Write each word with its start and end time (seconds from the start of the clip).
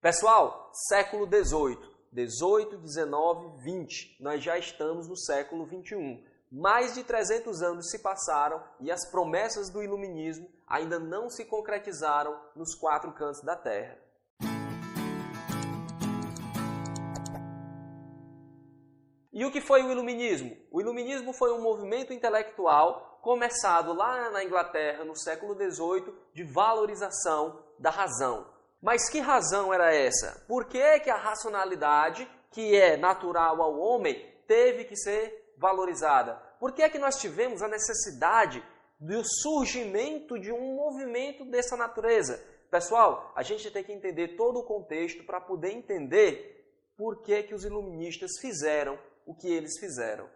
Pessoal, 0.00 0.70
século 0.72 1.26
18, 1.26 1.92
18, 2.12 2.78
19, 2.78 3.64
20, 3.64 4.16
nós 4.20 4.40
já 4.44 4.56
estamos 4.56 5.08
no 5.08 5.16
século 5.16 5.66
21. 5.66 6.24
Mais 6.52 6.94
de 6.94 7.02
300 7.02 7.60
anos 7.62 7.90
se 7.90 7.98
passaram 7.98 8.62
e 8.78 8.92
as 8.92 9.10
promessas 9.10 9.70
do 9.70 9.82
iluminismo 9.82 10.48
ainda 10.68 11.00
não 11.00 11.28
se 11.28 11.44
concretizaram 11.44 12.40
nos 12.54 12.76
quatro 12.76 13.12
cantos 13.12 13.42
da 13.42 13.56
Terra. 13.56 13.98
E 19.32 19.44
o 19.44 19.50
que 19.50 19.60
foi 19.60 19.82
o 19.82 19.90
iluminismo? 19.90 20.56
O 20.70 20.80
iluminismo 20.80 21.32
foi 21.32 21.52
um 21.52 21.60
movimento 21.60 22.12
intelectual 22.12 23.18
começado 23.20 23.92
lá 23.92 24.30
na 24.30 24.44
Inglaterra 24.44 25.04
no 25.04 25.16
século 25.16 25.56
XVIII 25.56 26.14
de 26.32 26.44
valorização 26.44 27.64
da 27.80 27.90
razão. 27.90 28.57
Mas 28.80 29.08
que 29.08 29.18
razão 29.18 29.74
era 29.74 29.92
essa? 29.92 30.44
Por 30.46 30.66
que, 30.66 31.00
que 31.00 31.10
a 31.10 31.16
racionalidade, 31.16 32.28
que 32.50 32.76
é 32.76 32.96
natural 32.96 33.60
ao 33.60 33.78
homem, 33.78 34.24
teve 34.46 34.84
que 34.84 34.96
ser 34.96 35.52
valorizada? 35.56 36.34
Por 36.60 36.72
que, 36.72 36.88
que 36.88 36.98
nós 36.98 37.16
tivemos 37.16 37.62
a 37.62 37.68
necessidade 37.68 38.64
do 38.98 39.22
surgimento 39.42 40.38
de 40.38 40.52
um 40.52 40.76
movimento 40.76 41.44
dessa 41.44 41.76
natureza? 41.76 42.42
Pessoal, 42.70 43.32
a 43.34 43.42
gente 43.42 43.70
tem 43.70 43.82
que 43.82 43.92
entender 43.92 44.36
todo 44.36 44.58
o 44.58 44.64
contexto 44.64 45.24
para 45.24 45.40
poder 45.40 45.72
entender 45.72 46.56
por 46.96 47.22
que, 47.22 47.42
que 47.44 47.54
os 47.54 47.64
iluministas 47.64 48.32
fizeram 48.40 48.98
o 49.24 49.34
que 49.34 49.48
eles 49.48 49.78
fizeram. 49.78 50.28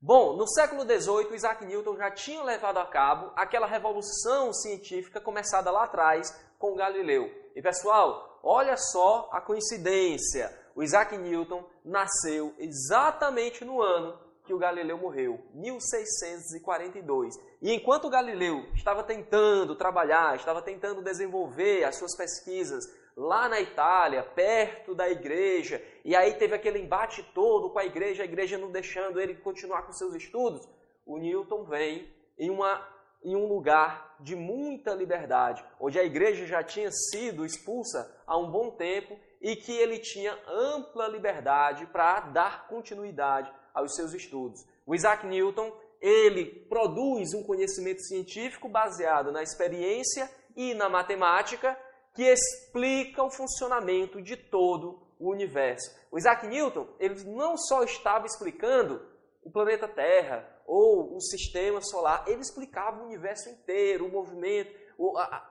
Bom, 0.00 0.36
no 0.36 0.46
século 0.46 0.82
XVIII, 0.82 1.34
Isaac 1.34 1.64
Newton 1.64 1.96
já 1.96 2.10
tinha 2.10 2.42
levado 2.42 2.78
a 2.78 2.86
cabo 2.86 3.32
aquela 3.34 3.66
revolução 3.66 4.52
científica 4.52 5.20
começada 5.20 5.70
lá 5.70 5.84
atrás 5.84 6.32
com 6.58 6.74
Galileu. 6.74 7.30
E 7.54 7.62
pessoal, 7.62 8.40
olha 8.42 8.76
só 8.76 9.28
a 9.32 9.40
coincidência. 9.40 10.50
O 10.74 10.82
Isaac 10.82 11.16
Newton 11.16 11.64
nasceu 11.84 12.54
exatamente 12.58 13.64
no 13.64 13.80
ano 13.80 14.18
que 14.44 14.54
o 14.54 14.58
Galileu 14.58 14.96
morreu, 14.96 15.40
1642. 15.54 17.34
E 17.60 17.72
enquanto 17.72 18.08
Galileu 18.08 18.64
estava 18.74 19.02
tentando 19.02 19.74
trabalhar, 19.74 20.36
estava 20.36 20.62
tentando 20.62 21.02
desenvolver 21.02 21.82
as 21.84 21.96
suas 21.96 22.16
pesquisas 22.16 22.84
lá 23.16 23.48
na 23.48 23.60
Itália, 23.60 24.22
perto 24.22 24.94
da 24.94 25.08
igreja, 25.08 25.82
e 26.04 26.14
aí 26.14 26.34
teve 26.34 26.54
aquele 26.54 26.78
embate 26.78 27.22
todo 27.34 27.70
com 27.70 27.78
a 27.78 27.84
igreja, 27.84 28.22
a 28.22 28.26
igreja 28.26 28.58
não 28.58 28.70
deixando 28.70 29.18
ele 29.20 29.34
continuar 29.34 29.82
com 29.82 29.92
seus 29.92 30.14
estudos, 30.14 30.68
o 31.04 31.18
Newton 31.18 31.64
vem 31.64 32.14
em, 32.38 32.50
uma, 32.50 32.86
em 33.26 33.34
um 33.34 33.48
lugar 33.48 34.14
de 34.20 34.36
muita 34.36 34.94
liberdade, 34.94 35.64
onde 35.80 35.98
a 35.98 36.04
igreja 36.04 36.46
já 36.46 36.62
tinha 36.62 36.92
sido 36.92 37.44
expulsa 37.44 38.16
há 38.24 38.38
um 38.38 38.48
bom 38.52 38.70
tempo 38.70 39.18
e 39.40 39.56
que 39.56 39.72
ele 39.72 39.98
tinha 39.98 40.38
ampla 40.46 41.08
liberdade 41.08 41.86
para 41.86 42.20
dar 42.20 42.68
continuidade 42.68 43.52
aos 43.74 43.96
seus 43.96 44.14
estudos. 44.14 44.64
O 44.86 44.94
Isaac 44.94 45.26
Newton, 45.26 45.76
ele 46.00 46.44
produz 46.68 47.34
um 47.34 47.42
conhecimento 47.42 48.00
científico 48.02 48.68
baseado 48.68 49.32
na 49.32 49.42
experiência 49.42 50.30
e 50.54 50.72
na 50.72 50.88
matemática, 50.88 51.76
que 52.14 52.22
explica 52.22 53.24
o 53.24 53.30
funcionamento 53.30 54.22
de 54.22 54.36
todo 54.36 55.02
o 55.18 55.30
universo. 55.30 55.92
O 56.12 56.16
Isaac 56.16 56.46
Newton, 56.46 56.86
ele 57.00 57.24
não 57.24 57.56
só 57.56 57.82
estava 57.82 58.24
explicando 58.24 59.02
o 59.42 59.50
planeta 59.50 59.88
Terra 59.88 60.55
ou 60.66 61.16
o 61.16 61.20
sistema 61.20 61.80
solar, 61.80 62.24
ele 62.26 62.40
explicava 62.40 63.00
o 63.00 63.06
universo 63.06 63.48
inteiro, 63.48 64.06
o 64.06 64.10
movimento, 64.10 64.70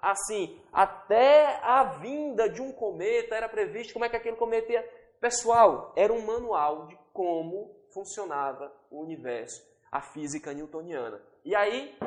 assim, 0.01 0.61
até 0.73 1.59
a 1.63 1.83
vinda 1.99 2.49
de 2.49 2.61
um 2.61 2.71
cometa 2.71 3.35
era 3.35 3.47
previsto 3.47 3.93
como 3.93 4.05
é 4.05 4.09
que 4.09 4.15
aquele 4.15 4.35
cometa 4.35 4.71
ia. 4.71 5.05
Pessoal, 5.19 5.93
era 5.95 6.11
um 6.11 6.25
manual 6.25 6.87
de 6.87 6.97
como 7.13 7.73
funcionava 7.93 8.71
o 8.91 9.01
universo, 9.01 9.63
a 9.91 10.01
física 10.01 10.53
newtoniana. 10.53 11.21
E 11.43 11.55
aí, 11.55 11.97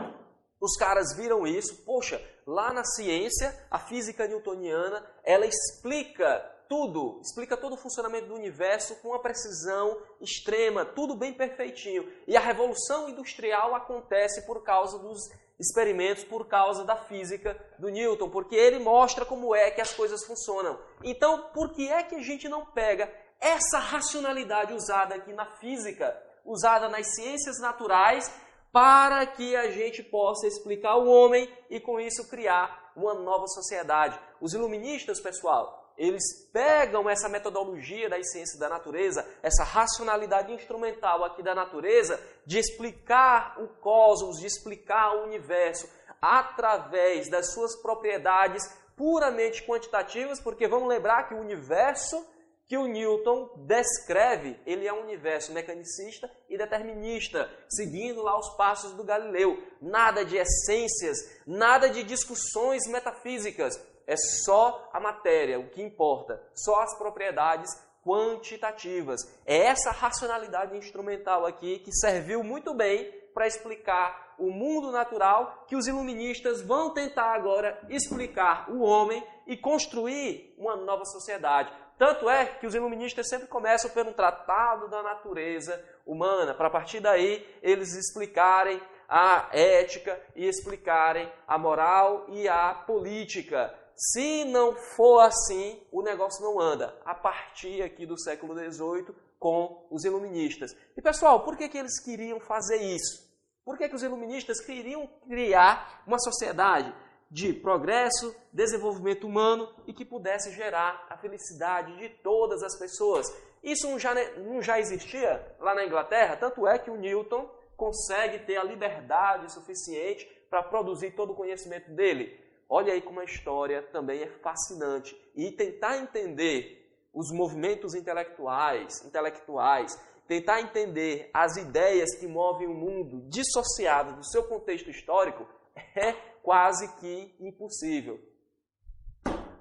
os 0.61 0.77
caras 0.77 1.17
viram 1.17 1.47
isso, 1.47 1.85
poxa, 1.85 2.21
lá 2.47 2.73
na 2.73 2.85
ciência, 2.85 3.55
a 3.71 3.79
física 3.79 4.27
newtoniana, 4.27 5.05
ela 5.25 5.47
explica 5.47 6.58
tudo, 6.69 7.21
explica 7.23 7.57
todo 7.57 7.75
o 7.75 7.79
funcionamento 7.79 8.27
do 8.27 8.35
universo 8.35 8.97
com 8.97 9.09
uma 9.09 9.23
precisão 9.23 10.01
extrema, 10.21 10.85
tudo 10.85 11.15
bem 11.17 11.33
perfeitinho. 11.33 12.07
E 12.27 12.37
a 12.37 12.41
revolução 12.41 13.09
industrial 13.09 13.75
acontece 13.75 14.47
por 14.47 14.63
causa 14.63 14.99
dos 14.99 15.19
experimentos, 15.59 16.23
por 16.23 16.47
causa 16.47 16.85
da 16.85 16.97
física 16.97 17.59
do 17.79 17.89
Newton, 17.89 18.31
porque 18.31 18.55
ele 18.55 18.79
mostra 18.79 19.25
como 19.25 19.55
é 19.55 19.71
que 19.71 19.81
as 19.81 19.93
coisas 19.93 20.25
funcionam. 20.25 20.79
Então, 21.03 21.51
por 21.53 21.73
que 21.73 21.89
é 21.89 22.03
que 22.03 22.15
a 22.15 22.23
gente 22.23 22.49
não 22.49 22.67
pega 22.67 23.13
essa 23.41 23.79
racionalidade 23.79 24.73
usada 24.73 25.15
aqui 25.15 25.33
na 25.33 25.47
física, 25.57 26.17
usada 26.45 26.89
nas 26.89 27.15
ciências 27.15 27.61
naturais, 27.61 28.31
para 28.71 29.27
que 29.27 29.57
a 29.57 29.71
gente 29.71 30.03
possa 30.03 30.47
explicar 30.47 30.97
o 30.97 31.09
homem 31.09 31.51
e 31.71 31.81
com 31.81 31.99
isso 31.99 32.29
criar 32.29 32.93
uma 32.95 33.15
nova 33.15 33.47
sociedade. 33.47 34.19
Os 34.41 34.53
iluministas, 34.53 35.21
pessoal, 35.21 35.78
eles 35.99 36.49
pegam 36.53 37.11
essa 37.11 37.29
metodologia 37.29 38.09
das 38.09 38.31
ciências 38.31 38.59
da 38.59 38.69
natureza, 38.69 39.27
essa 39.43 39.65
racionalidade 39.65 40.53
instrumental 40.53 41.25
aqui 41.25 41.43
da 41.43 41.55
natureza, 41.55 42.19
de 42.47 42.59
explicar 42.59 43.61
o 43.61 43.67
cosmos, 43.67 44.39
de 44.39 44.47
explicar 44.47 45.17
o 45.17 45.25
universo 45.25 45.89
através 46.23 47.29
das 47.29 47.53
suas 47.53 47.77
propriedades 47.83 48.63
puramente 48.97 49.65
quantitativas, 49.65 50.41
porque 50.41 50.67
vamos 50.69 50.89
lembrar 50.89 51.29
que 51.29 51.35
o 51.35 51.41
universo 51.41 52.25
que 52.69 52.77
o 52.77 52.87
Newton 52.87 53.65
descreve, 53.67 54.61
ele 54.67 54.87
é 54.87 54.93
um 54.93 55.01
universo 55.01 55.53
mecanicista 55.53 56.31
e 56.51 56.59
determinista, 56.59 57.51
seguindo 57.67 58.21
lá 58.21 58.39
os 58.39 58.51
passos 58.57 58.93
do 58.93 59.03
Galileu. 59.03 59.57
Nada 59.81 60.23
de 60.23 60.37
essências, 60.37 61.17
nada 61.47 61.89
de 61.89 62.03
discussões 62.03 62.87
metafísicas. 62.87 63.83
É 64.09 64.17
só 64.17 64.89
a 64.91 64.99
matéria, 64.99 65.61
o 65.61 65.69
que 65.69 65.83
importa, 65.83 66.43
só 66.55 66.81
as 66.81 66.97
propriedades 66.97 67.71
quantitativas. 68.03 69.21
É 69.45 69.67
essa 69.67 69.91
racionalidade 69.91 70.75
instrumental 70.75 71.45
aqui 71.45 71.79
que 71.81 71.93
serviu 71.93 72.43
muito 72.43 72.73
bem 72.73 73.13
para 73.35 73.47
explicar 73.47 74.35
o 74.39 74.51
mundo 74.51 74.91
natural 74.91 75.65
que 75.69 75.77
os 75.77 75.87
iluministas 75.87 76.63
vão 76.63 76.95
tentar 76.95 77.35
agora 77.35 77.79
explicar 77.91 78.71
o 78.71 78.81
homem 78.81 79.23
e 79.47 79.59
construir 79.59 80.55
uma 80.57 80.75
nova 80.75 81.05
sociedade. 81.05 81.71
Tanto 81.99 82.31
é 82.31 82.47
que 82.47 82.67
os 82.67 82.75
iluministas 82.75 83.29
sempre 83.29 83.47
começam 83.47 83.91
pelo 83.91 84.15
tratado 84.15 84.89
da 84.89 85.03
natureza 85.03 85.85
humana, 86.07 86.55
para 86.55 86.69
a 86.69 86.71
partir 86.71 87.01
daí 87.01 87.47
eles 87.61 87.95
explicarem 87.95 88.81
a 89.07 89.49
ética 89.53 90.19
e 90.35 90.47
explicarem 90.47 91.31
a 91.47 91.59
moral 91.59 92.25
e 92.29 92.49
a 92.49 92.73
política. 92.73 93.75
Se 93.99 94.45
não 94.45 94.77
for 94.77 95.19
assim, 95.19 95.83
o 95.91 96.03
negócio 96.03 96.41
não 96.45 96.61
anda. 96.61 96.97
A 97.05 97.15
partir 97.15 97.83
aqui 97.83 98.07
do 98.07 98.19
século 98.19 98.55
XVIII, 98.55 99.13
com 99.41 99.87
os 99.91 100.05
iluministas. 100.05 100.75
E 100.97 101.03
pessoal, 101.03 101.45
por 101.45 101.57
que, 101.57 101.69
que 101.69 101.77
eles 101.77 102.01
queriam 102.01 102.39
fazer 102.39 102.77
isso? 102.77 103.27
Por 103.65 103.77
que, 103.77 103.89
que 103.89 103.97
os 103.97 104.03
iluministas 104.03 104.61
queriam 104.61 105.07
criar 105.27 106.05
uma 106.07 106.19
sociedade 106.19 106.95
de 107.31 107.53
progresso, 107.53 108.35
desenvolvimento 108.53 109.27
humano 109.27 109.69
e 109.87 109.93
que 109.93 110.05
pudesse 110.05 110.53
gerar 110.53 111.07
a 111.11 111.19
felicidade 111.19 111.97
de 111.99 112.09
todas 112.09 112.63
as 112.63 112.79
pessoas. 112.79 113.27
Isso 113.63 113.89
não 113.91 113.99
já, 113.99 114.15
não 114.39 114.63
já 114.63 114.79
existia 114.79 115.55
lá 115.61 115.75
na 115.75 115.85
Inglaterra, 115.85 116.37
tanto 116.37 116.67
é 116.67 116.79
que 116.79 116.91
o 116.91 116.97
Newton 116.97 117.51
consegue 117.77 118.41
ter 118.47 118.57
a 118.57 118.65
liberdade 118.65 119.53
suficiente 119.53 120.25
para 120.49 120.63
produzir 120.63 121.11
todo 121.11 121.33
o 121.33 121.37
conhecimento 121.37 121.91
dele. 121.91 122.48
Olha 122.69 122.93
aí 122.93 123.01
como 123.01 123.21
a 123.21 123.25
história 123.25 123.83
também 123.83 124.23
é 124.23 124.29
fascinante. 124.29 125.17
E 125.35 125.51
tentar 125.51 125.99
entender 125.99 126.79
os 127.15 127.33
movimentos 127.33 127.95
intelectuais, 127.95 129.05
intelectuais, 129.05 129.99
tentar 130.27 130.61
entender 130.61 131.31
as 131.33 131.57
ideias 131.57 132.15
que 132.17 132.27
movem 132.27 132.69
o 132.69 132.75
mundo 132.75 133.23
dissociado 133.29 134.17
do 134.17 134.25
seu 134.25 134.45
contexto 134.45 134.91
histórico 134.91 135.49
é 135.97 136.13
quase 136.43 136.95
que 136.97 137.35
impossível. 137.41 138.21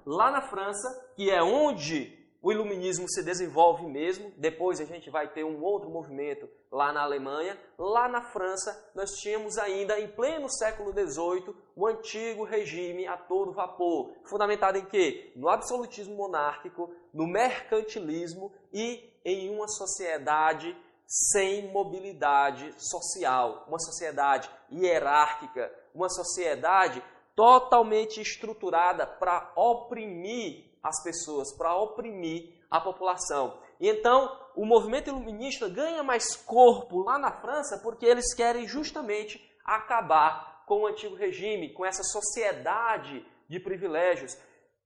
Lá 0.04 0.30
na 0.30 0.42
França, 0.42 1.12
que 1.16 1.30
é 1.30 1.42
onde 1.42 2.27
o 2.40 2.52
iluminismo 2.52 3.08
se 3.08 3.22
desenvolve 3.22 3.84
mesmo, 3.86 4.32
depois 4.36 4.80
a 4.80 4.84
gente 4.84 5.10
vai 5.10 5.28
ter 5.32 5.44
um 5.44 5.60
outro 5.60 5.90
movimento 5.90 6.48
lá 6.70 6.92
na 6.92 7.02
Alemanha, 7.02 7.58
lá 7.76 8.08
na 8.08 8.22
França 8.22 8.90
nós 8.94 9.10
tínhamos 9.16 9.58
ainda 9.58 9.98
em 9.98 10.06
pleno 10.06 10.48
século 10.48 10.92
XVIII 10.92 11.54
o 11.74 11.86
antigo 11.86 12.44
regime 12.44 13.06
a 13.06 13.16
todo 13.16 13.52
vapor, 13.52 14.12
fundamentado 14.24 14.78
em 14.78 14.84
quê? 14.84 15.32
No 15.34 15.48
absolutismo 15.48 16.14
monárquico, 16.14 16.94
no 17.12 17.26
mercantilismo 17.26 18.52
e 18.72 19.12
em 19.24 19.50
uma 19.50 19.66
sociedade 19.66 20.76
sem 21.06 21.72
mobilidade 21.72 22.72
social, 22.76 23.64
uma 23.66 23.78
sociedade 23.78 24.48
hierárquica, 24.70 25.72
uma 25.94 26.08
sociedade 26.08 27.02
totalmente 27.34 28.20
estruturada 28.20 29.06
para 29.06 29.52
oprimir 29.56 30.67
as 30.82 31.02
pessoas, 31.02 31.56
para 31.56 31.76
oprimir 31.76 32.54
a 32.70 32.80
população. 32.80 33.60
E 33.80 33.88
então 33.88 34.36
o 34.56 34.66
movimento 34.66 35.08
iluminista 35.08 35.68
ganha 35.68 36.02
mais 36.02 36.36
corpo 36.36 37.02
lá 37.02 37.18
na 37.18 37.32
França 37.32 37.78
porque 37.82 38.04
eles 38.04 38.34
querem 38.34 38.66
justamente 38.66 39.40
acabar 39.64 40.64
com 40.66 40.82
o 40.82 40.86
antigo 40.86 41.14
regime, 41.14 41.72
com 41.72 41.84
essa 41.84 42.02
sociedade 42.02 43.24
de 43.48 43.60
privilégios. 43.60 44.36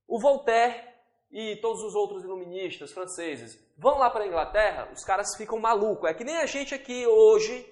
O 0.07 0.21
Voltaire 0.21 0.93
e 1.31 1.57
todos 1.57 1.83
os 1.83 1.95
outros 1.95 2.23
iluministas 2.23 2.93
franceses 2.93 3.59
vão 3.77 3.99
lá 3.99 4.11
para 4.11 4.25
a 4.25 4.27
Inglaterra, 4.27 4.89
os 4.93 5.05
caras 5.05 5.35
ficam 5.37 5.59
malucos. 5.59 6.09
É 6.09 6.15
que 6.15 6.25
nem 6.25 6.37
a 6.37 6.47
gente 6.47 6.75
aqui 6.75 7.07
hoje, 7.07 7.67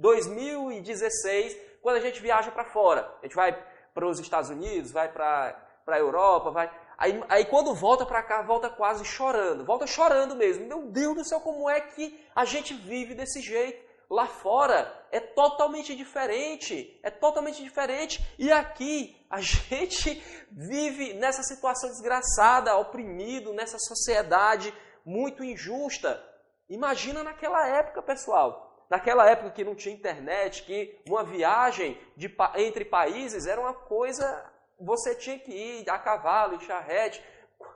2016, 0.00 1.56
quando 1.82 1.96
a 1.96 2.00
gente 2.00 2.20
viaja 2.22 2.50
para 2.50 2.64
fora. 2.64 3.12
A 3.20 3.26
gente 3.26 3.34
vai 3.34 3.52
para 3.92 4.06
os 4.06 4.18
Estados 4.18 4.50
Unidos, 4.50 4.90
vai 4.90 5.12
para 5.12 5.56
a 5.86 5.98
Europa, 5.98 6.50
vai. 6.50 6.83
Aí, 6.96 7.22
aí 7.28 7.44
quando 7.44 7.74
volta 7.74 8.06
para 8.06 8.22
cá, 8.22 8.42
volta 8.42 8.70
quase 8.70 9.04
chorando. 9.04 9.64
Volta 9.64 9.86
chorando 9.86 10.34
mesmo. 10.34 10.66
Meu 10.66 10.86
Deus 10.86 11.16
do 11.16 11.24
céu, 11.24 11.40
como 11.40 11.68
é 11.68 11.80
que 11.80 12.20
a 12.34 12.44
gente 12.44 12.74
vive 12.74 13.14
desse 13.14 13.40
jeito? 13.40 13.84
Lá 14.10 14.26
fora 14.26 15.06
é 15.10 15.18
totalmente 15.18 15.94
diferente, 15.96 17.00
é 17.02 17.10
totalmente 17.10 17.62
diferente. 17.62 18.24
E 18.38 18.52
aqui 18.52 19.16
a 19.28 19.40
gente 19.42 20.22
vive 20.50 21.14
nessa 21.14 21.42
situação 21.42 21.90
desgraçada, 21.90 22.76
oprimido, 22.76 23.52
nessa 23.52 23.78
sociedade 23.78 24.72
muito 25.04 25.44
injusta. 25.44 26.22
Imagina 26.68 27.22
naquela 27.22 27.66
época, 27.66 28.02
pessoal. 28.02 28.86
Naquela 28.88 29.28
época 29.28 29.50
que 29.50 29.64
não 29.64 29.74
tinha 29.74 29.94
internet, 29.94 30.62
que 30.62 31.00
uma 31.08 31.24
viagem 31.24 31.98
de, 32.16 32.32
entre 32.56 32.84
países 32.84 33.46
era 33.46 33.60
uma 33.60 33.74
coisa. 33.74 34.52
Você 34.78 35.14
tinha 35.14 35.38
que 35.38 35.52
ir 35.52 35.88
a 35.88 35.98
cavalo, 35.98 36.54
em 36.54 36.60
charrete, 36.60 37.22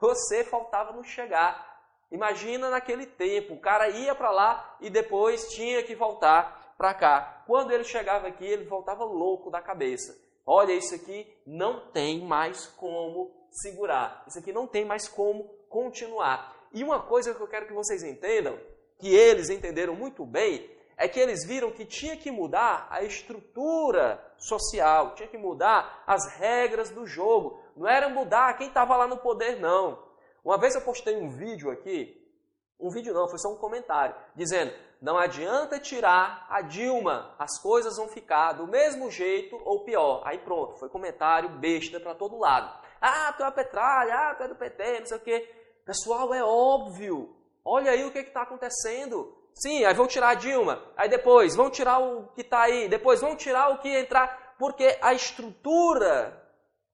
você 0.00 0.44
faltava 0.44 0.92
no 0.92 1.04
chegar. 1.04 1.66
Imagina 2.10 2.70
naquele 2.70 3.06
tempo, 3.06 3.54
o 3.54 3.60
cara 3.60 3.88
ia 3.88 4.14
para 4.14 4.30
lá 4.30 4.76
e 4.80 4.88
depois 4.88 5.48
tinha 5.48 5.82
que 5.82 5.94
voltar 5.94 6.74
para 6.76 6.94
cá. 6.94 7.44
Quando 7.46 7.72
ele 7.72 7.84
chegava 7.84 8.28
aqui, 8.28 8.44
ele 8.44 8.64
voltava 8.64 9.04
louco 9.04 9.50
da 9.50 9.60
cabeça. 9.60 10.16
Olha, 10.46 10.72
isso 10.72 10.94
aqui 10.94 11.26
não 11.46 11.90
tem 11.90 12.24
mais 12.24 12.66
como 12.66 13.30
segurar. 13.50 14.24
Isso 14.26 14.38
aqui 14.38 14.52
não 14.52 14.66
tem 14.66 14.84
mais 14.84 15.06
como 15.06 15.44
continuar. 15.68 16.56
E 16.72 16.82
uma 16.82 17.02
coisa 17.02 17.34
que 17.34 17.40
eu 17.40 17.48
quero 17.48 17.66
que 17.66 17.74
vocês 17.74 18.02
entendam, 18.02 18.58
que 18.98 19.14
eles 19.14 19.50
entenderam 19.50 19.94
muito 19.94 20.24
bem, 20.24 20.70
é 20.96 21.06
que 21.06 21.20
eles 21.20 21.46
viram 21.46 21.70
que 21.70 21.84
tinha 21.84 22.16
que 22.16 22.30
mudar 22.30 22.86
a 22.90 23.02
estrutura 23.02 24.24
social, 24.38 25.14
tinha 25.14 25.28
que 25.28 25.36
mudar 25.36 26.02
as 26.06 26.26
regras 26.36 26.90
do 26.90 27.06
jogo. 27.06 27.60
Não 27.76 27.88
era 27.88 28.08
mudar 28.08 28.56
quem 28.56 28.68
estava 28.68 28.96
lá 28.96 29.06
no 29.06 29.18
poder, 29.18 29.60
não. 29.60 30.02
Uma 30.44 30.56
vez 30.56 30.74
eu 30.74 30.80
postei 30.80 31.16
um 31.16 31.28
vídeo 31.28 31.70
aqui, 31.70 32.16
um 32.78 32.90
vídeo 32.90 33.12
não, 33.12 33.28
foi 33.28 33.38
só 33.38 33.52
um 33.52 33.56
comentário, 33.56 34.14
dizendo: 34.34 34.72
não 35.00 35.16
adianta 35.16 35.78
tirar 35.78 36.46
a 36.48 36.60
Dilma, 36.60 37.34
as 37.38 37.60
coisas 37.60 37.96
vão 37.96 38.08
ficar 38.08 38.52
do 38.52 38.66
mesmo 38.66 39.10
jeito 39.10 39.60
ou 39.64 39.84
pior. 39.84 40.22
Aí 40.24 40.38
pronto, 40.38 40.76
foi 40.78 40.88
comentário 40.88 41.48
besta 41.48 42.00
para 42.00 42.14
todo 42.14 42.38
lado. 42.38 42.72
Ah, 43.00 43.32
tu 43.36 43.42
é 43.42 43.46
a 43.46 43.52
Petralha, 43.52 44.14
ah, 44.14 44.34
tu 44.34 44.42
é 44.42 44.48
do 44.48 44.56
PT, 44.56 45.00
não 45.00 45.06
sei 45.06 45.16
o 45.16 45.20
quê. 45.20 45.54
Pessoal, 45.84 46.34
é 46.34 46.42
óbvio. 46.42 47.36
Olha 47.64 47.92
aí 47.92 48.04
o 48.04 48.10
que 48.10 48.18
está 48.18 48.42
acontecendo. 48.42 49.37
Sim, 49.58 49.84
aí 49.84 49.92
vão 49.92 50.06
tirar 50.06 50.28
a 50.28 50.34
Dilma, 50.34 50.80
aí 50.96 51.08
depois 51.08 51.56
vão 51.56 51.68
tirar 51.68 51.98
o 51.98 52.28
que 52.28 52.42
está 52.42 52.62
aí, 52.62 52.88
depois 52.88 53.20
vão 53.20 53.34
tirar 53.34 53.70
o 53.70 53.78
que 53.78 53.88
entrar, 53.88 54.54
porque 54.56 54.96
a 55.02 55.12
estrutura 55.12 56.48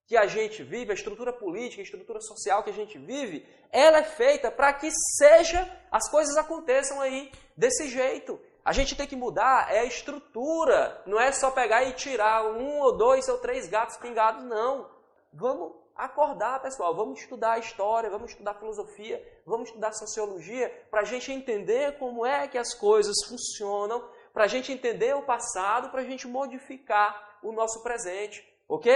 que 0.06 0.16
a 0.16 0.26
gente 0.26 0.62
vive, 0.62 0.90
a 0.90 0.94
estrutura 0.94 1.30
política, 1.30 1.82
a 1.82 1.84
estrutura 1.84 2.20
social 2.22 2.62
que 2.62 2.70
a 2.70 2.74
gente 2.74 2.98
vive, 2.98 3.46
ela 3.70 3.98
é 3.98 4.02
feita 4.02 4.50
para 4.50 4.72
que 4.72 4.90
seja, 5.18 5.70
as 5.90 6.10
coisas 6.10 6.36
aconteçam 6.38 7.02
aí 7.02 7.30
desse 7.54 7.86
jeito. 7.88 8.40
A 8.64 8.72
gente 8.72 8.96
tem 8.96 9.06
que 9.06 9.16
mudar 9.16 9.70
é 9.70 9.80
a 9.80 9.84
estrutura, 9.84 11.02
não 11.06 11.20
é 11.20 11.32
só 11.32 11.50
pegar 11.50 11.84
e 11.84 11.92
tirar 11.92 12.46
um 12.46 12.80
ou 12.80 12.96
dois 12.96 13.28
ou 13.28 13.38
três 13.38 13.68
gatos 13.68 13.98
pingados, 13.98 14.42
não. 14.44 14.88
Vamos 15.30 15.83
acordar, 15.96 16.60
pessoal, 16.60 16.94
vamos 16.94 17.20
estudar 17.20 17.58
história, 17.58 18.10
vamos 18.10 18.32
estudar 18.32 18.54
filosofia, 18.54 19.22
vamos 19.46 19.68
estudar 19.68 19.92
sociologia, 19.92 20.68
para 20.90 21.00
a 21.00 21.04
gente 21.04 21.32
entender 21.32 21.98
como 21.98 22.26
é 22.26 22.48
que 22.48 22.58
as 22.58 22.74
coisas 22.74 23.14
funcionam, 23.26 24.08
para 24.32 24.44
a 24.44 24.48
gente 24.48 24.72
entender 24.72 25.14
o 25.14 25.22
passado, 25.22 25.90
para 25.90 26.00
a 26.00 26.04
gente 26.04 26.26
modificar 26.26 27.38
o 27.42 27.52
nosso 27.52 27.82
presente, 27.82 28.44
ok? 28.68 28.90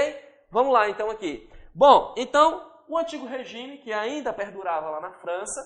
Vamos 0.51 0.73
lá 0.73 0.89
então 0.89 1.11
aqui. 1.11 1.49
Bom, 1.75 2.15
então 2.17 2.69
o 2.89 2.99
antigo 2.99 3.27
regime 3.27 3.79
que 3.79 3.93
ainda 3.93 4.33
perdurava 4.33 4.91
lá 4.91 5.01
na 5.01 5.13
França, 5.13 5.61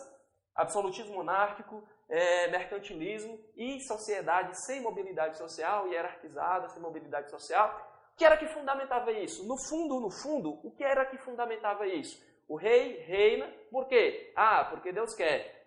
absolutismo 0.54 1.14
monárquico, 1.14 1.82
é, 2.08 2.48
mercantilismo 2.48 3.38
e 3.56 3.80
sociedade 3.80 4.52
sem 4.66 4.82
mobilidade 4.82 5.38
social, 5.38 5.88
hierarquizada, 5.88 6.68
sem 6.68 6.82
mobilidade 6.82 7.30
social. 7.30 7.91
O 8.12 8.16
que 8.16 8.24
era 8.24 8.36
que 8.36 8.46
fundamentava 8.46 9.10
isso? 9.12 9.46
No 9.46 9.56
fundo, 9.68 10.00
no 10.00 10.10
fundo, 10.10 10.60
o 10.62 10.70
que 10.70 10.84
era 10.84 11.06
que 11.06 11.18
fundamentava 11.18 11.86
isso? 11.86 12.22
O 12.48 12.56
rei 12.56 12.98
reina, 13.00 13.50
por 13.70 13.88
quê? 13.88 14.32
Ah, 14.36 14.64
porque 14.66 14.92
Deus 14.92 15.14
quer. 15.14 15.66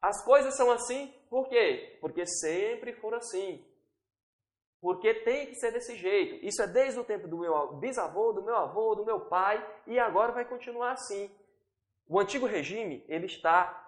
As 0.00 0.24
coisas 0.24 0.56
são 0.56 0.70
assim, 0.70 1.12
por 1.30 1.48
quê? 1.48 1.96
Porque 2.00 2.26
sempre 2.26 2.92
foram 2.92 3.18
assim. 3.18 3.64
Porque 4.80 5.14
tem 5.14 5.46
que 5.46 5.54
ser 5.54 5.72
desse 5.72 5.94
jeito. 5.96 6.44
Isso 6.44 6.60
é 6.60 6.66
desde 6.66 6.98
o 6.98 7.04
tempo 7.04 7.28
do 7.28 7.38
meu 7.38 7.74
bisavô, 7.74 8.32
do 8.32 8.42
meu 8.42 8.56
avô, 8.56 8.94
do 8.96 9.04
meu 9.04 9.20
pai, 9.20 9.64
e 9.86 9.98
agora 9.98 10.32
vai 10.32 10.44
continuar 10.44 10.92
assim. 10.92 11.30
O 12.08 12.18
antigo 12.18 12.46
regime, 12.46 13.04
ele 13.08 13.26
está 13.26 13.78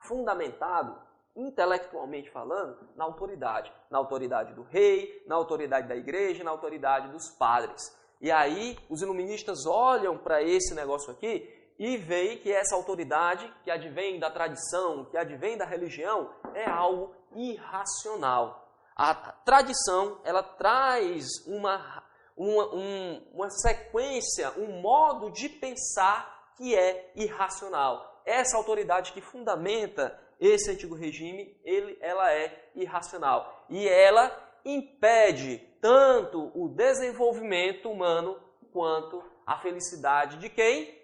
fundamentado, 0.00 1.00
intelectualmente 1.36 2.30
falando, 2.30 2.88
na 2.96 3.04
autoridade. 3.04 3.72
Na 3.90 3.98
autoridade 3.98 4.54
do 4.54 4.62
rei, 4.62 5.22
na 5.26 5.34
autoridade 5.34 5.88
da 5.88 5.96
igreja, 5.96 6.44
na 6.44 6.50
autoridade 6.50 7.08
dos 7.08 7.30
padres. 7.30 7.82
E 8.20 8.30
aí, 8.30 8.78
os 8.88 9.02
iluministas 9.02 9.66
olham 9.66 10.16
para 10.16 10.42
esse 10.42 10.74
negócio 10.74 11.10
aqui 11.10 11.52
e 11.78 11.96
veem 11.96 12.38
que 12.38 12.52
essa 12.52 12.74
autoridade, 12.76 13.52
que 13.64 13.70
advém 13.70 14.20
da 14.20 14.30
tradição, 14.30 15.04
que 15.06 15.16
advém 15.16 15.58
da 15.58 15.64
religião, 15.64 16.30
é 16.54 16.68
algo 16.68 17.14
irracional. 17.34 18.68
A 18.96 19.14
tradição, 19.14 20.20
ela 20.22 20.42
traz 20.42 21.26
uma, 21.46 22.04
uma, 22.36 22.74
um, 22.74 23.22
uma 23.34 23.50
sequência, 23.50 24.52
um 24.56 24.80
modo 24.80 25.30
de 25.30 25.48
pensar 25.48 26.33
que 26.56 26.74
é 26.74 27.12
irracional. 27.14 28.22
Essa 28.24 28.56
autoridade 28.56 29.12
que 29.12 29.20
fundamenta 29.20 30.18
esse 30.40 30.70
antigo 30.70 30.94
regime, 30.94 31.56
ele, 31.64 31.96
ela 32.00 32.32
é 32.32 32.70
irracional. 32.74 33.66
E 33.68 33.88
ela 33.88 34.36
impede 34.64 35.58
tanto 35.80 36.50
o 36.54 36.68
desenvolvimento 36.68 37.90
humano 37.90 38.40
quanto 38.72 39.22
a 39.46 39.58
felicidade 39.58 40.38
de 40.38 40.48
quem? 40.48 40.98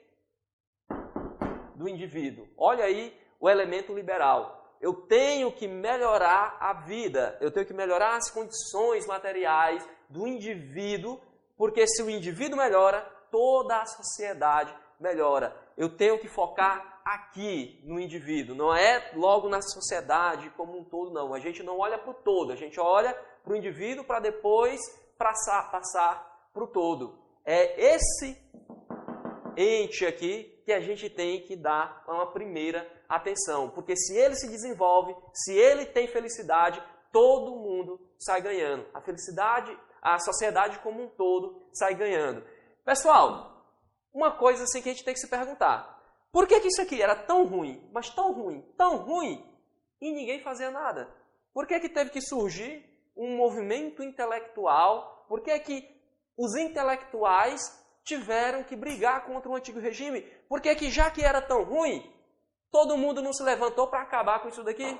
Do 1.75 1.89
indivíduo. 1.89 2.49
Olha 2.57 2.85
aí 2.85 3.17
o 3.39 3.49
elemento 3.49 3.95
liberal 3.95 4.61
eu 4.81 4.95
tenho 4.95 5.53
que 5.53 5.69
melhorar 5.69 6.57
a 6.59 6.73
vida, 6.73 7.37
eu 7.41 7.51
tenho 7.51 7.67
que 7.67 7.75
melhorar 7.75 8.17
as 8.17 8.31
condições 8.31 9.07
materiais 9.07 9.87
do 10.09 10.27
indivíduo, 10.27 11.21
porque 11.57 11.87
se 11.87 12.03
o 12.03 12.09
indivíduo 12.09 12.57
melhora, 12.57 13.03
toda 13.31 13.77
a 13.77 13.87
sociedade 13.87 14.75
melhora. 15.01 15.57
Eu 15.77 15.97
tenho 15.97 16.19
que 16.19 16.29
focar 16.29 17.01
aqui 17.05 17.81
no 17.85 17.99
indivíduo, 17.99 18.55
não 18.55 18.75
é 18.75 19.11
logo 19.15 19.49
na 19.49 19.63
sociedade 19.63 20.51
como 20.51 20.79
um 20.79 20.85
todo, 20.85 21.11
não. 21.11 21.35
A 21.35 21.41
gente 21.41 21.63
não 21.63 21.79
olha 21.79 21.99
para 21.99 22.11
o 22.11 22.15
todo, 22.15 22.53
a 22.53 22.57
gente 22.57 22.79
olha 22.79 23.15
para 23.43 23.53
o 23.53 23.57
indivíduo 23.57 24.05
para 24.05 24.21
depois 24.21 24.79
passar, 25.19 25.71
passar 25.71 26.51
para 26.53 26.63
o 26.63 26.67
todo. 26.67 27.19
É 27.45 27.95
esse 27.95 28.39
ente 29.57 30.07
aqui 30.07 30.63
que 30.65 30.73
a 30.73 30.81
gente 30.81 31.09
tem 31.09 31.41
que 31.43 31.57
dar 31.57 32.05
uma 32.07 32.31
primeira 32.31 32.87
atenção, 33.09 33.71
porque 33.71 33.97
se 33.97 34.17
ele 34.17 34.37
se 34.37 34.49
desenvolve, 34.49 35.17
se 35.35 35.53
ele 35.53 35.87
tem 35.87 36.07
felicidade, 36.07 36.81
todo 37.11 37.57
mundo 37.57 38.01
sai 38.19 38.41
ganhando. 38.41 38.87
A 38.95 39.01
felicidade, 39.01 39.77
a 40.01 40.19
sociedade 40.19 40.79
como 40.79 41.03
um 41.03 41.09
todo 41.09 41.63
sai 41.73 41.95
ganhando. 41.95 42.45
Pessoal, 42.85 43.50
uma 44.13 44.33
coisa 44.33 44.65
assim 44.65 44.83
que 44.83 44.89
a 44.89 44.93
gente 44.93 45.05
tem 45.05 45.15
que 45.15 45.21
se 45.21 45.29
perguntar: 45.29 46.01
por 46.33 46.47
que, 46.47 46.61
que 46.61 46.69
isso 46.69 46.83
aqui 46.83 47.01
era 47.01 47.15
tão 47.15 47.45
ruim, 47.47 47.89
mas 47.93 48.11
tão 48.11 48.33
ruim, 48.33 48.63
tão 48.77 48.97
ruim, 48.97 49.45
e 50.01 50.13
ninguém 50.13 50.41
fazia 50.41 50.71
nada? 50.71 51.09
Por 51.53 51.67
que, 51.67 51.81
que 51.81 51.89
teve 51.89 52.11
que 52.11 52.21
surgir 52.21 52.85
um 53.17 53.37
movimento 53.37 54.03
intelectual? 54.03 55.27
Por 55.29 55.41
que, 55.43 55.59
que 55.61 55.89
os 56.37 56.57
intelectuais 56.57 57.61
tiveram 58.05 58.65
que 58.65 58.77
brigar 58.77 59.25
contra 59.25 59.51
o 59.51 59.55
antigo 59.55 59.81
regime? 59.81 60.23
Por 60.49 60.61
que, 60.61 60.75
que 60.75 60.91
já 60.91 61.11
que 61.11 61.23
era 61.23 61.43
tão 61.43 61.63
ruim, 61.65 62.11
Todo 62.71 62.97
mundo 62.97 63.21
não 63.21 63.33
se 63.33 63.43
levantou 63.43 63.89
para 63.89 64.03
acabar 64.03 64.41
com 64.41 64.49
isso 64.49 64.63
daqui? 64.63 64.99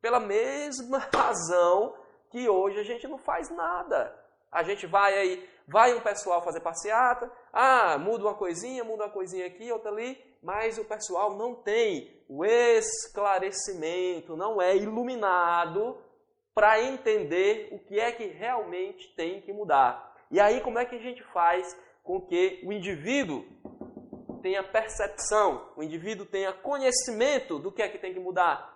Pela 0.00 0.20
mesma 0.20 0.98
razão 1.12 1.96
que 2.30 2.48
hoje 2.48 2.78
a 2.78 2.82
gente 2.82 3.08
não 3.08 3.18
faz 3.18 3.48
nada. 3.50 4.14
A 4.56 4.62
gente 4.62 4.86
vai 4.86 5.12
aí, 5.12 5.48
vai 5.68 5.94
um 5.94 6.00
pessoal 6.00 6.42
fazer 6.42 6.60
passeata, 6.60 7.30
ah, 7.52 7.98
muda 7.98 8.24
uma 8.24 8.34
coisinha, 8.34 8.82
muda 8.82 9.04
uma 9.04 9.12
coisinha 9.12 9.46
aqui, 9.46 9.70
outra 9.70 9.90
ali, 9.90 10.18
mas 10.42 10.78
o 10.78 10.84
pessoal 10.86 11.36
não 11.36 11.54
tem 11.54 12.10
o 12.26 12.42
esclarecimento, 12.42 14.34
não 14.34 14.62
é 14.62 14.74
iluminado 14.74 15.98
para 16.54 16.80
entender 16.82 17.68
o 17.70 17.78
que 17.78 18.00
é 18.00 18.10
que 18.10 18.28
realmente 18.28 19.14
tem 19.14 19.42
que 19.42 19.52
mudar. 19.52 20.16
E 20.30 20.40
aí, 20.40 20.62
como 20.62 20.78
é 20.78 20.86
que 20.86 20.96
a 20.96 21.02
gente 21.02 21.22
faz 21.34 21.78
com 22.02 22.18
que 22.18 22.62
o 22.64 22.72
indivíduo 22.72 23.44
tenha 24.40 24.62
percepção, 24.62 25.70
o 25.76 25.82
indivíduo 25.82 26.24
tenha 26.24 26.50
conhecimento 26.54 27.58
do 27.58 27.70
que 27.70 27.82
é 27.82 27.90
que 27.90 27.98
tem 27.98 28.14
que 28.14 28.20
mudar? 28.20 28.74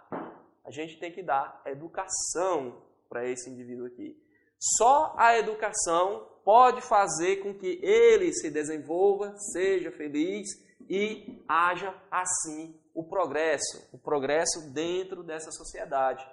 A 0.63 0.71
gente 0.71 0.99
tem 0.99 1.11
que 1.11 1.23
dar 1.23 1.63
educação 1.65 2.83
para 3.09 3.27
esse 3.27 3.49
indivíduo 3.49 3.87
aqui. 3.87 4.15
Só 4.61 5.15
a 5.17 5.39
educação 5.39 6.29
pode 6.45 6.83
fazer 6.83 7.37
com 7.37 7.55
que 7.55 7.81
ele 7.83 8.33
se 8.35 8.51
desenvolva, 8.51 9.35
seja 9.53 9.91
feliz 9.91 10.49
e 10.89 11.43
haja 11.49 11.95
assim 12.11 12.79
o 12.95 13.03
progresso, 13.05 13.89
o 13.93 13.99
progresso 13.99 14.71
dentro 14.73 15.23
dessa 15.23 15.51
sociedade. 15.51 16.27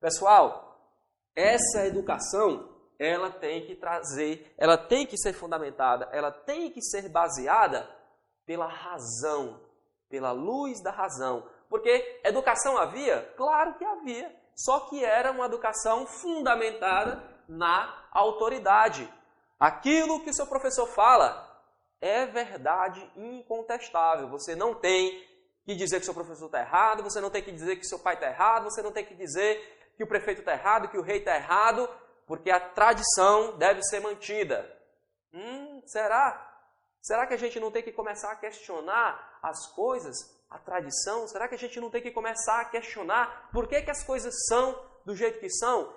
Pessoal, 0.00 0.80
essa 1.36 1.84
educação 1.86 2.72
ela 2.98 3.30
tem 3.30 3.66
que 3.66 3.74
trazer, 3.74 4.54
ela 4.56 4.78
tem 4.78 5.06
que 5.06 5.18
ser 5.18 5.34
fundamentada, 5.34 6.08
ela 6.12 6.30
tem 6.30 6.70
que 6.70 6.80
ser 6.80 7.08
baseada 7.10 7.88
pela 8.46 8.66
razão, 8.66 9.60
pela 10.08 10.32
luz 10.32 10.82
da 10.82 10.90
razão. 10.90 11.46
Porque 11.68 12.20
educação 12.24 12.78
havia? 12.78 13.22
Claro 13.36 13.74
que 13.74 13.84
havia. 13.84 14.34
Só 14.54 14.80
que 14.88 15.04
era 15.04 15.32
uma 15.32 15.46
educação 15.46 16.06
fundamentada 16.06 17.33
na 17.48 18.06
autoridade. 18.10 19.12
Aquilo 19.58 20.22
que 20.22 20.32
seu 20.32 20.46
professor 20.46 20.86
fala 20.86 21.54
é 22.00 22.26
verdade 22.26 23.00
incontestável. 23.16 24.28
Você 24.28 24.54
não 24.54 24.74
tem 24.74 25.26
que 25.64 25.74
dizer 25.74 25.98
que 25.98 26.04
seu 26.04 26.14
professor 26.14 26.46
está 26.46 26.60
errado, 26.60 27.02
você 27.02 27.20
não 27.20 27.30
tem 27.30 27.42
que 27.42 27.50
dizer 27.50 27.76
que 27.76 27.86
seu 27.86 27.98
pai 27.98 28.14
está 28.14 28.28
errado, 28.28 28.64
você 28.64 28.82
não 28.82 28.92
tem 28.92 29.04
que 29.04 29.14
dizer 29.14 29.92
que 29.96 30.04
o 30.04 30.06
prefeito 30.06 30.40
está 30.40 30.52
errado, 30.52 30.88
que 30.88 30.98
o 30.98 31.02
rei 31.02 31.18
está 31.18 31.34
errado, 31.34 31.88
porque 32.26 32.50
a 32.50 32.60
tradição 32.60 33.56
deve 33.56 33.82
ser 33.82 34.00
mantida. 34.00 34.70
Hum, 35.32 35.82
será? 35.86 36.52
Será 37.00 37.26
que 37.26 37.34
a 37.34 37.38
gente 37.38 37.58
não 37.60 37.70
tem 37.70 37.82
que 37.82 37.92
começar 37.92 38.32
a 38.32 38.36
questionar 38.36 39.38
as 39.42 39.66
coisas, 39.72 40.16
a 40.50 40.58
tradição? 40.58 41.26
Será 41.28 41.48
que 41.48 41.54
a 41.54 41.58
gente 41.58 41.80
não 41.80 41.90
tem 41.90 42.02
que 42.02 42.10
começar 42.10 42.60
a 42.60 42.64
questionar 42.66 43.50
por 43.52 43.66
que, 43.66 43.82
que 43.82 43.90
as 43.90 44.02
coisas 44.04 44.34
são 44.46 44.78
do 45.04 45.14
jeito 45.14 45.38
que 45.38 45.50
são? 45.50 45.92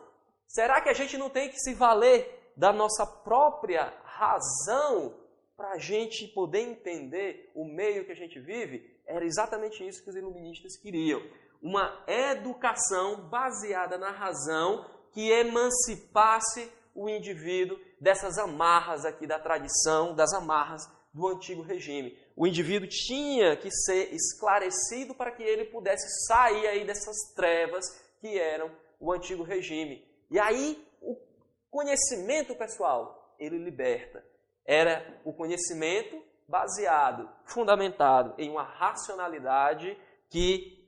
Será 0.48 0.82
que 0.82 0.90
a 0.90 0.94
gente 0.94 1.18
não 1.18 1.30
tem 1.30 1.50
que 1.50 1.60
se 1.60 1.74
valer 1.74 2.52
da 2.56 2.72
nossa 2.72 3.06
própria 3.06 3.94
razão 4.04 5.14
para 5.56 5.72
a 5.72 5.78
gente 5.78 6.28
poder 6.28 6.62
entender 6.62 7.52
o 7.54 7.66
meio 7.66 8.06
que 8.06 8.12
a 8.12 8.16
gente 8.16 8.40
vive? 8.40 8.98
Era 9.06 9.26
exatamente 9.26 9.86
isso 9.86 10.04
que 10.04 10.10
os 10.10 10.16
iluministas 10.16 10.78
queriam. 10.78 11.22
Uma 11.62 12.04
educação 12.08 13.28
baseada 13.30 13.98
na 13.98 14.12
razão 14.12 14.86
que 15.12 15.30
emancipasse 15.30 16.72
o 16.96 17.10
indivíduo 17.10 17.78
dessas 18.00 18.38
amarras 18.38 19.06
aqui 19.06 19.28
da 19.28 19.40
tradição, 19.40 20.16
das 20.16 20.34
amarras 20.34 20.90
do 21.14 21.28
antigo 21.28 21.62
regime. 21.62 22.18
O 22.36 22.46
indivíduo 22.48 22.88
tinha 22.88 23.56
que 23.58 23.72
ser 23.72 24.14
esclarecido 24.14 25.14
para 25.14 25.32
que 25.32 25.44
ele 25.44 25.66
pudesse 25.66 26.08
sair 26.28 26.68
aí 26.68 26.86
dessas 26.86 27.34
trevas 27.36 27.86
que 28.20 28.38
eram 28.38 28.72
o 29.00 29.12
antigo 29.12 29.44
regime. 29.44 30.06
E 30.30 30.40
aí 30.40 30.86
o 31.02 31.16
conhecimento 31.70 32.56
pessoal, 32.56 33.36
ele 33.40 33.58
liberta. 33.58 34.24
Era 34.66 35.22
o 35.24 35.34
conhecimento 35.34 36.22
baseado, 36.48 37.30
fundamentado 37.46 38.34
em 38.38 38.50
uma 38.50 38.64
racionalidade 38.64 39.98
que 40.30 40.86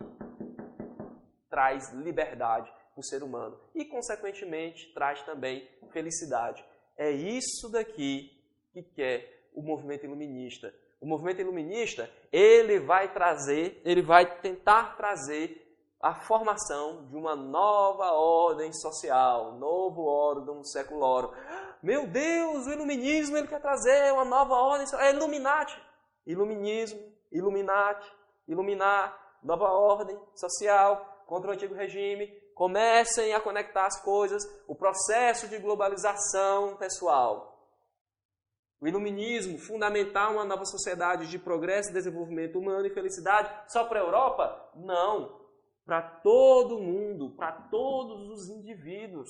traz 1.49 1.91
liberdade 1.93 2.71
para 2.93 2.99
o 2.99 3.03
ser 3.03 3.23
humano 3.23 3.59
e, 3.73 3.85
consequentemente, 3.85 4.93
traz 4.93 5.21
também 5.23 5.67
felicidade. 5.91 6.63
É 6.97 7.09
isso 7.11 7.69
daqui 7.69 8.37
que 8.71 8.83
quer 8.83 9.49
o 9.53 9.61
movimento 9.61 10.05
iluminista. 10.05 10.73
O 11.01 11.07
movimento 11.07 11.39
iluminista, 11.39 12.09
ele 12.31 12.79
vai 12.79 13.13
trazer, 13.13 13.81
ele 13.85 14.01
vai 14.01 14.39
tentar 14.41 14.97
trazer 14.97 15.68
a 16.01 16.13
formação 16.13 17.07
de 17.07 17.15
uma 17.15 17.35
nova 17.35 18.13
ordem 18.13 18.71
social, 18.71 19.53
novo 19.53 20.05
órgão 20.05 20.63
secular. 20.63 21.29
Meu 21.83 22.07
Deus, 22.07 22.67
o 22.67 22.71
iluminismo 22.71 23.37
ele 23.37 23.47
quer 23.47 23.61
trazer 23.61 24.13
uma 24.13 24.23
nova 24.23 24.55
ordem, 24.55 24.87
é 24.99 25.11
Illuminati. 25.11 25.77
Iluminismo, 26.25 26.99
Illuminati, 27.31 28.09
iluminar, 28.47 29.37
nova 29.43 29.65
ordem 29.65 30.19
social 30.35 31.23
contra 31.25 31.51
o 31.51 31.53
antigo 31.53 31.73
regime. 31.73 32.27
Comecem 32.55 33.33
a 33.33 33.39
conectar 33.39 33.85
as 33.85 34.01
coisas, 34.01 34.43
o 34.67 34.75
processo 34.75 35.47
de 35.47 35.57
globalização 35.59 36.75
pessoal. 36.77 37.49
O 38.81 38.87
iluminismo, 38.87 39.57
fundamentar 39.57 40.31
uma 40.31 40.45
nova 40.45 40.65
sociedade 40.65 41.27
de 41.27 41.37
progresso, 41.37 41.91
desenvolvimento 41.91 42.57
humano 42.57 42.85
e 42.85 42.93
felicidade 42.93 43.49
só 43.67 43.83
para 43.85 43.99
a 43.99 44.03
Europa? 44.03 44.71
Não. 44.75 45.38
Para 45.89 46.03
todo 46.03 46.77
mundo, 46.77 47.31
para 47.31 47.51
todos 47.51 48.29
os 48.29 48.47
indivíduos. 48.47 49.27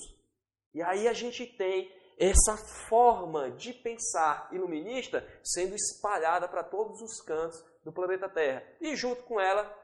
E 0.74 0.82
aí 0.82 1.08
a 1.08 1.14
gente 1.14 1.46
tem 1.46 1.90
essa 2.18 2.54
forma 2.86 3.50
de 3.52 3.72
pensar 3.72 4.46
iluminista 4.52 5.26
sendo 5.42 5.74
espalhada 5.74 6.46
para 6.46 6.62
todos 6.62 7.00
os 7.00 7.22
cantos 7.22 7.64
do 7.82 7.90
planeta 7.90 8.28
Terra. 8.28 8.62
E 8.78 8.94
junto 8.94 9.22
com 9.22 9.40
ela, 9.40 9.74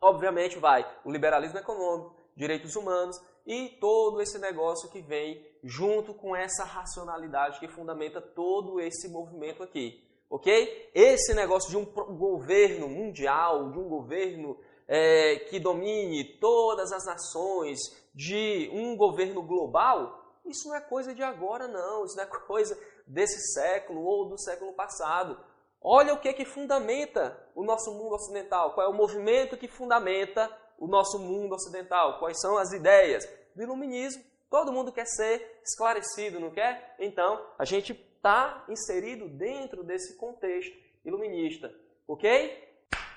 obviamente, 0.00 0.60
vai 0.60 0.86
o 1.04 1.10
liberalismo 1.10 1.58
econômico, 1.58 2.14
direitos 2.36 2.76
humanos 2.76 3.20
e 3.44 3.70
todo 3.80 4.22
esse 4.22 4.38
negócio 4.38 4.88
que 4.92 5.02
vem 5.02 5.44
junto 5.64 6.14
com 6.14 6.36
essa 6.36 6.62
racionalidade 6.62 7.58
que 7.58 7.66
fundamenta 7.66 8.20
todo 8.20 8.78
esse 8.78 9.08
movimento 9.08 9.60
aqui. 9.60 10.08
Ok? 10.30 10.88
Esse 10.94 11.34
negócio 11.34 11.68
de 11.68 11.76
um 11.76 11.84
governo 12.16 12.88
mundial, 12.88 13.72
de 13.72 13.78
um 13.80 13.88
governo 13.88 14.56
é, 14.88 15.36
que 15.48 15.58
domine 15.58 16.38
todas 16.38 16.92
as 16.92 17.04
nações, 17.04 17.78
de 18.16 18.70
um 18.72 18.96
governo 18.96 19.42
global, 19.42 20.26
isso 20.46 20.68
não 20.68 20.74
é 20.74 20.80
coisa 20.80 21.14
de 21.14 21.22
agora, 21.22 21.68
não. 21.68 22.04
Isso 22.04 22.16
não 22.16 22.24
é 22.24 22.26
coisa 22.26 22.78
desse 23.06 23.52
século 23.52 24.02
ou 24.02 24.28
do 24.28 24.38
século 24.38 24.72
passado. 24.72 25.38
Olha 25.82 26.14
o 26.14 26.20
que, 26.20 26.32
que 26.32 26.44
fundamenta 26.44 27.38
o 27.54 27.62
nosso 27.62 27.92
mundo 27.92 28.14
ocidental. 28.14 28.72
Qual 28.72 28.86
é 28.86 28.88
o 28.90 28.96
movimento 28.96 29.56
que 29.56 29.68
fundamenta 29.68 30.50
o 30.78 30.86
nosso 30.86 31.18
mundo 31.18 31.54
ocidental? 31.54 32.18
Quais 32.18 32.40
são 32.40 32.56
as 32.56 32.72
ideias 32.72 33.28
do 33.54 33.62
iluminismo? 33.62 34.24
Todo 34.48 34.72
mundo 34.72 34.92
quer 34.92 35.06
ser 35.06 35.60
esclarecido, 35.62 36.40
não 36.40 36.50
quer? 36.50 36.96
Então, 36.98 37.44
a 37.58 37.64
gente 37.64 37.92
está 37.92 38.64
inserido 38.68 39.28
dentro 39.28 39.84
desse 39.84 40.16
contexto 40.16 40.76
iluminista. 41.04 41.72
Ok? 42.08 42.65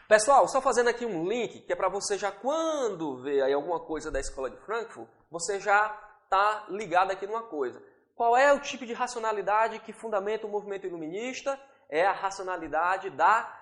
Pessoal, 0.09 0.47
só 0.47 0.59
fazendo 0.59 0.89
aqui 0.89 1.05
um 1.05 1.23
link, 1.23 1.59
que 1.59 1.71
é 1.71 1.75
para 1.75 1.87
você 1.87 2.17
já, 2.17 2.31
quando 2.31 3.21
ver 3.21 3.43
aí 3.43 3.53
alguma 3.53 3.79
coisa 3.79 4.09
da 4.09 4.19
Escola 4.19 4.49
de 4.49 4.57
Frankfurt, 4.57 5.07
você 5.29 5.59
já 5.59 5.95
está 6.23 6.65
ligado 6.67 7.11
aqui 7.11 7.27
numa 7.27 7.43
coisa. 7.43 7.79
Qual 8.15 8.35
é 8.35 8.51
o 8.51 8.59
tipo 8.59 8.87
de 8.87 8.93
racionalidade 8.93 9.77
que 9.77 9.93
fundamenta 9.93 10.47
o 10.47 10.49
movimento 10.49 10.87
iluminista? 10.87 11.59
É 11.87 12.07
a 12.07 12.11
racionalidade 12.11 13.11
da, 13.11 13.55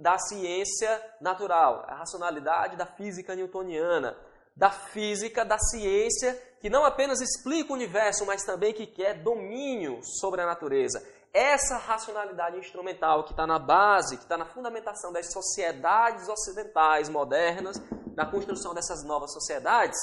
da 0.00 0.18
ciência 0.18 1.00
natural, 1.20 1.84
a 1.86 1.94
racionalidade 1.94 2.74
da 2.74 2.86
física 2.86 3.36
newtoniana, 3.36 4.18
da 4.56 4.72
física, 4.72 5.44
da 5.44 5.60
ciência, 5.60 6.34
que 6.60 6.68
não 6.68 6.84
apenas 6.84 7.20
explica 7.20 7.72
o 7.72 7.76
universo, 7.76 8.26
mas 8.26 8.42
também 8.42 8.74
que 8.74 8.84
quer 8.84 9.22
domínio 9.22 10.00
sobre 10.02 10.40
a 10.40 10.46
natureza. 10.46 11.00
Essa 11.34 11.78
racionalidade 11.78 12.56
instrumental 12.58 13.24
que 13.24 13.32
está 13.32 13.44
na 13.44 13.58
base, 13.58 14.16
que 14.16 14.22
está 14.22 14.36
na 14.38 14.46
fundamentação 14.46 15.12
das 15.12 15.32
sociedades 15.32 16.28
ocidentais 16.28 17.08
modernas, 17.08 17.76
na 18.14 18.24
construção 18.24 18.72
dessas 18.72 19.04
novas 19.04 19.32
sociedades, 19.32 19.98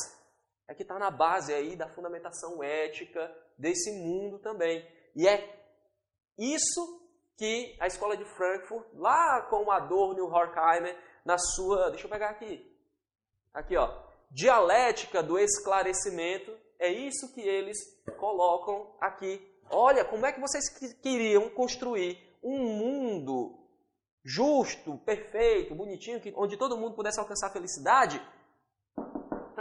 é 0.68 0.76
que 0.76 0.82
está 0.82 1.00
na 1.00 1.10
base 1.10 1.54
aí 1.54 1.78
da 1.78 1.88
fundamentação 1.88 2.62
ética 2.62 3.34
desse 3.58 3.94
mundo 3.94 4.40
também. 4.40 4.86
E 5.16 5.26
é 5.26 5.58
isso 6.38 7.02
que 7.38 7.78
a 7.80 7.88
escola 7.88 8.18
de 8.18 8.26
Frankfurt, 8.36 8.86
lá 8.96 9.42
com 9.44 9.72
Adorno 9.72 10.20
e 10.20 10.22
o 10.22 10.30
Horkheimer, 10.30 10.98
na 11.24 11.38
sua, 11.38 11.92
deixa 11.92 12.08
eu 12.08 12.12
pegar 12.12 12.30
aqui, 12.32 12.78
aqui 13.54 13.78
ó, 13.78 13.90
dialética 14.30 15.24
do 15.24 15.40
esclarecimento, 15.40 16.52
é 16.78 16.92
isso 16.92 17.34
que 17.34 17.42
eles 17.42 17.78
colocam 18.18 18.98
aqui. 19.00 19.50
Olha, 19.72 20.06
como 20.06 20.25
é 20.25 20.32
que 20.32 20.40
vocês 20.40 20.70
queriam 21.01 21.50
construir 21.50 22.18
um 22.44 22.58
mundo 22.58 23.58
justo, 24.24 24.98
perfeito, 25.00 25.74
bonitinho, 25.74 26.22
onde 26.36 26.58
todo 26.58 26.78
mundo 26.78 26.96
pudesse 26.96 27.20
alcançar 27.20 27.48
a 27.48 27.51
felicidade? 27.51 28.22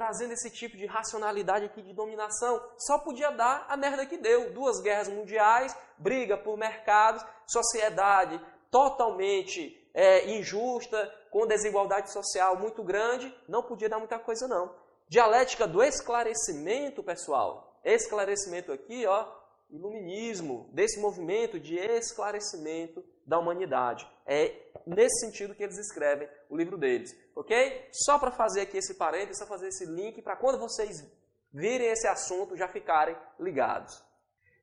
trazendo 0.01 0.33
esse 0.33 0.51
tipo 0.51 0.79
de 0.79 0.87
racionalidade 0.87 1.67
aqui 1.67 1.83
de 1.83 1.93
dominação, 1.93 2.59
só 2.79 2.99
podia 2.99 3.31
dar 3.31 3.67
a 3.69 3.77
merda 3.77 4.07
que 4.07 4.17
deu. 4.17 4.51
Duas 4.53 4.81
guerras 4.81 5.09
mundiais, 5.09 5.77
briga 5.99 6.39
por 6.39 6.57
mercados, 6.57 7.23
sociedade 7.47 8.41
totalmente 8.71 9.77
é, 9.93 10.31
injusta, 10.31 11.13
com 11.31 11.47
desigualdade 11.47 12.11
social 12.11 12.57
muito 12.57 12.83
grande, 12.83 13.35
não 13.49 13.63
podia 13.63 13.89
dar 13.89 13.99
muita 13.99 14.19
coisa 14.19 14.49
não. 14.49 14.75
Dialética 15.09 15.67
do 15.67 15.83
esclarecimento, 15.83 17.03
pessoal. 17.03 17.79
Esclarecimento 17.85 18.73
aqui, 18.73 19.07
ó, 19.07 19.27
iluminismo, 19.71 20.69
desse 20.73 21.01
movimento 21.01 21.59
de 21.59 21.77
esclarecimento 21.77 23.05
da 23.27 23.39
humanidade. 23.39 24.09
É 24.27 24.55
nesse 24.87 25.27
sentido 25.27 25.55
que 25.55 25.63
eles 25.63 25.79
escrevem 25.79 26.29
o 26.49 26.57
livro 26.57 26.77
deles, 26.77 27.17
ok? 27.35 27.89
Só 27.93 28.19
para 28.19 28.31
fazer 28.31 28.63
aqui 28.63 28.79
esse 28.79 28.95
parênteses, 28.95 29.39
só 29.39 29.47
fazer 29.47 29.69
esse 29.69 29.87
link 29.87 30.21
para 30.23 30.37
quando 30.37 30.59
vocês 30.59 31.05
virem 31.53 31.89
esse 31.89 32.07
assunto 32.07 32.57
já 32.57 32.69
ficarem 32.69 33.17
ligados. 33.39 34.03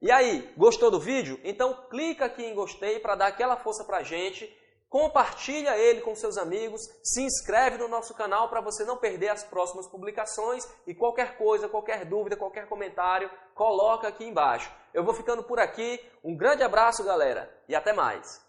E 0.02 0.12
aí, 0.12 0.54
gostou 0.56 0.92
do 0.92 1.00
vídeo? 1.00 1.40
Então 1.44 1.88
clica 1.90 2.26
aqui 2.26 2.44
em 2.46 2.54
gostei 2.54 3.00
para 3.00 3.16
dar 3.16 3.28
aquela 3.28 3.58
força 3.58 3.84
para 3.84 3.98
a 3.98 4.04
gente, 4.04 4.46
compartilha 4.90 5.78
ele 5.78 6.02
com 6.02 6.16
seus 6.16 6.38
amigos, 6.38 6.82
se 7.04 7.22
inscreve 7.22 7.78
no 7.78 7.88
nosso 7.88 8.14
canal 8.14 8.50
para 8.50 8.62
você 8.62 8.86
não 8.86 8.98
perder 8.98 9.30
as 9.30 9.44
próximas 9.44 9.88
publicações 9.88 10.68
e 10.86 10.96
qualquer 10.96 11.38
coisa, 11.38 11.68
qualquer 11.68 12.06
dúvida, 12.06 12.38
qualquer 12.38 12.68
comentário, 12.68 13.30
coloca 13.54 14.08
aqui 14.08 14.26
embaixo. 14.26 14.72
Eu 14.94 15.04
vou 15.04 15.14
ficando 15.14 15.44
por 15.44 15.60
aqui, 15.60 16.00
um 16.24 16.36
grande 16.36 16.64
abraço 16.64 17.04
galera 17.04 17.54
e 17.68 17.76
até 17.76 17.94
mais! 17.94 18.47